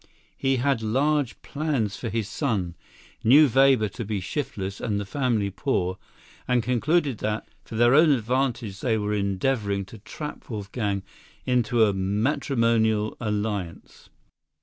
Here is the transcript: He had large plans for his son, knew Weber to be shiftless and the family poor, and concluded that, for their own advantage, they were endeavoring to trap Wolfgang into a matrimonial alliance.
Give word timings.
He 0.35 0.55
had 0.55 0.81
large 0.81 1.39
plans 1.43 1.95
for 1.95 2.09
his 2.09 2.27
son, 2.27 2.73
knew 3.23 3.47
Weber 3.47 3.87
to 3.89 4.03
be 4.03 4.19
shiftless 4.19 4.81
and 4.81 4.99
the 4.99 5.05
family 5.05 5.51
poor, 5.51 5.99
and 6.47 6.63
concluded 6.63 7.19
that, 7.19 7.47
for 7.63 7.75
their 7.75 7.93
own 7.93 8.09
advantage, 8.09 8.79
they 8.79 8.97
were 8.97 9.13
endeavoring 9.13 9.85
to 9.85 9.99
trap 9.99 10.49
Wolfgang 10.49 11.03
into 11.45 11.85
a 11.85 11.93
matrimonial 11.93 13.15
alliance. 13.19 14.09